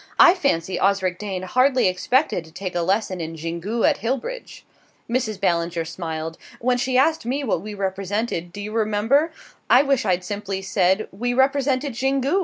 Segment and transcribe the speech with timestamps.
[0.19, 4.63] "I fancy Osric Dane hardly expected to take a lesson in Xingu at Hillbridge!"
[5.07, 5.39] Mrs.
[5.39, 6.39] Ballinger smiled.
[6.59, 9.31] "When she asked me what we represented do you remember?
[9.69, 12.39] I wish I'd simply said we represented Xingu!"